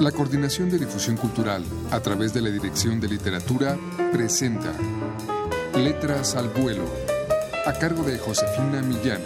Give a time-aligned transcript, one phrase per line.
[0.00, 3.78] La Coordinación de Difusión Cultural, a través de la Dirección de Literatura,
[4.12, 4.74] presenta
[5.74, 6.84] Letras al Vuelo,
[7.64, 9.22] a cargo de Josefina Millán.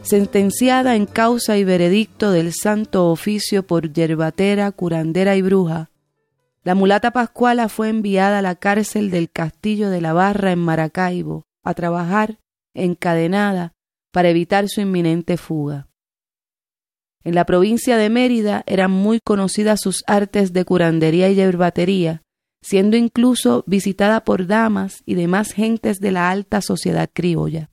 [0.00, 5.90] Sentenciada en causa y veredicto del Santo Oficio por yerbatera, curandera y bruja,
[6.64, 11.46] la mulata Pascuala fue enviada a la cárcel del Castillo de la Barra en Maracaibo
[11.62, 12.38] a trabajar
[12.72, 13.74] encadenada
[14.10, 15.87] para evitar su inminente fuga.
[17.28, 22.22] En la provincia de Mérida eran muy conocidas sus artes de curandería y yerbatería,
[22.62, 27.68] siendo incluso visitada por damas y demás gentes de la alta sociedad criolla.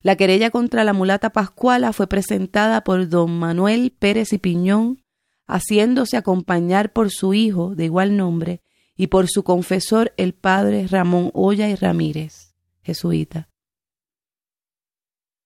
[0.00, 5.04] La querella contra la mulata Pascuala fue presentada por don Manuel Pérez y Piñón,
[5.46, 8.62] haciéndose acompañar por su hijo de igual nombre
[8.96, 13.50] y por su confesor el padre Ramón Olla y Ramírez, jesuita.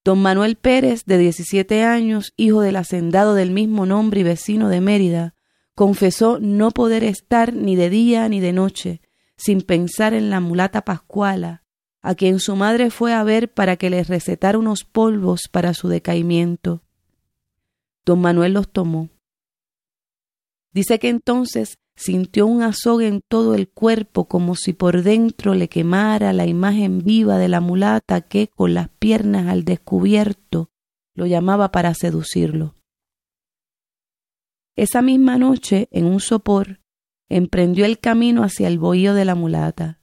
[0.09, 4.80] Don Manuel Pérez, de 17 años, hijo del hacendado del mismo nombre y vecino de
[4.80, 5.35] Mérida,
[5.74, 9.02] confesó no poder estar ni de día ni de noche
[9.37, 11.63] sin pensar en la mulata Pascuala,
[12.01, 15.88] a quien su madre fue a ver para que le recetara unos polvos para su
[15.88, 16.82] decaimiento.
[18.07, 19.10] Don Manuel los tomó.
[20.73, 25.68] Dice que entonces sintió un azogue en todo el cuerpo como si por dentro le
[25.68, 30.71] quemara la imagen viva de la mulata que, con las piernas al descubierto,
[31.16, 32.76] lo llamaba para seducirlo.
[34.76, 36.80] Esa misma noche, en un sopor,
[37.29, 40.01] emprendió el camino hacia el bohío de la mulata.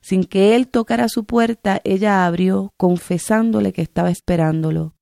[0.00, 4.94] Sin que él tocara su puerta, ella abrió, confesándole que estaba esperándolo.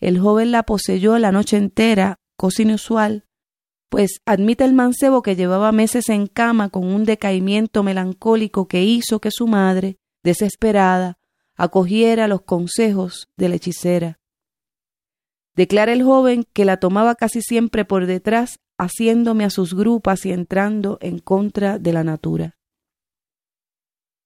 [0.00, 3.24] El joven la poseyó la noche entera, cosa inusual,
[3.94, 9.20] pues admite el mancebo que llevaba meses en cama con un decaimiento melancólico que hizo
[9.20, 11.16] que su madre, desesperada,
[11.54, 14.18] acogiera los consejos de la hechicera.
[15.54, 20.32] Declara el joven que la tomaba casi siempre por detrás, haciéndome a sus grupas y
[20.32, 22.56] entrando en contra de la natura.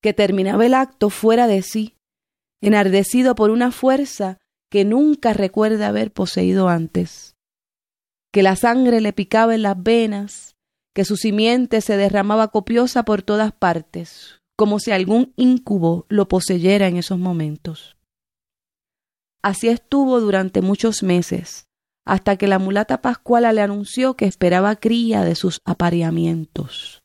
[0.01, 1.95] Que terminaba el acto fuera de sí,
[2.63, 4.39] enardecido por una fuerza
[4.71, 7.35] que nunca recuerda haber poseído antes
[8.33, 10.57] que la sangre le picaba en las venas,
[10.95, 16.89] que su simiente se derramaba copiosa por todas partes, como si algún íncubo lo poseyera
[16.89, 17.97] en esos momentos.
[19.43, 21.69] Así estuvo durante muchos meses,
[22.05, 27.03] hasta que la mulata Pascuala le anunció que esperaba cría de sus apareamientos.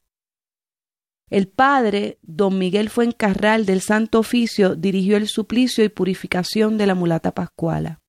[1.30, 6.96] El padre, don Miguel Fuencarral del Santo Oficio, dirigió el suplicio y purificación de la
[6.96, 8.03] mulata Pascuala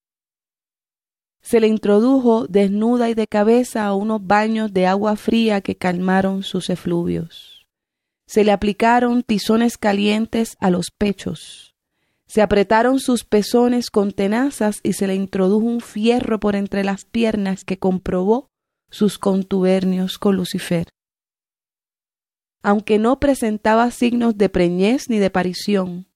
[1.44, 6.42] se le introdujo desnuda y de cabeza a unos baños de agua fría que calmaron
[6.42, 7.66] sus efluvios.
[8.26, 11.74] Se le aplicaron tizones calientes a los pechos.
[12.26, 17.04] Se apretaron sus pezones con tenazas y se le introdujo un fierro por entre las
[17.04, 18.48] piernas que comprobó
[18.90, 20.88] sus contubernios con Lucifer.
[22.62, 26.06] Aunque no presentaba signos de preñez ni de parición,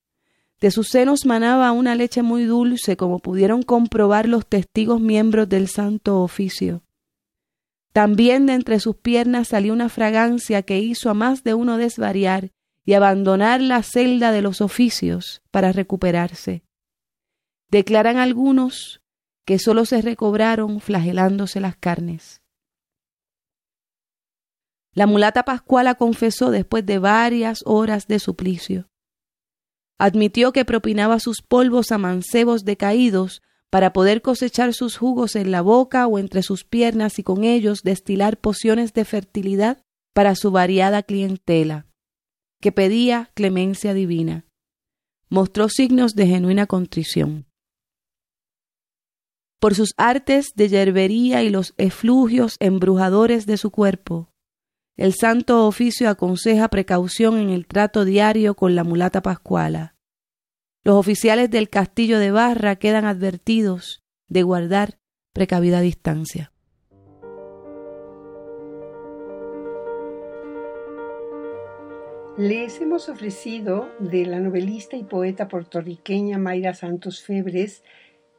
[0.59, 5.67] de sus senos manaba una leche muy dulce, como pudieron comprobar los testigos miembros del
[5.67, 6.83] Santo Oficio.
[7.93, 12.51] También de entre sus piernas salió una fragancia que hizo a más de uno desvariar
[12.85, 16.63] y abandonar la celda de los oficios para recuperarse.
[17.69, 19.01] Declaran algunos
[19.45, 22.41] que sólo se recobraron flagelándose las carnes.
[24.93, 28.89] La mulata Pascuala confesó después de varias horas de suplicio.
[29.99, 35.61] Admitió que propinaba sus polvos a mancebos decaídos para poder cosechar sus jugos en la
[35.61, 39.83] boca o entre sus piernas y con ellos destilar pociones de fertilidad
[40.13, 41.85] para su variada clientela,
[42.61, 44.45] que pedía clemencia divina.
[45.29, 47.45] Mostró signos de genuina contrición.
[49.59, 54.31] Por sus artes de yerbería y los eflugios embrujadores de su cuerpo,
[54.99, 59.95] el Santo Oficio aconseja precaución en el trato diario con la mulata pascuala.
[60.83, 64.99] Los oficiales del castillo de Barra quedan advertidos de guardar
[65.31, 66.51] precavida distancia.
[72.37, 77.83] Les hemos ofrecido de la novelista y poeta puertorriqueña Mayra Santos Febres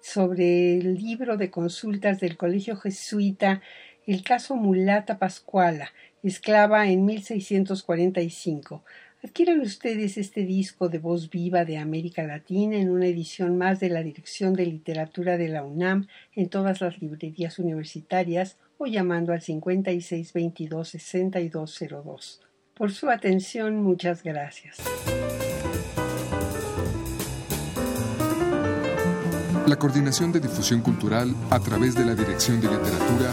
[0.03, 3.63] sobre el libro de consultas del Colegio Jesuita
[4.11, 5.93] El caso Mulata Pascuala,
[6.25, 8.83] esclava en 1645.
[9.23, 13.89] Adquieran ustedes este disco de voz viva de América Latina en una edición más de
[13.89, 19.43] la Dirección de Literatura de la UNAM en todas las librerías universitarias o llamando al
[19.43, 22.41] 5622-6202.
[22.75, 24.79] Por su atención, muchas gracias.
[29.69, 33.33] La Coordinación de Difusión Cultural a través de la Dirección de Literatura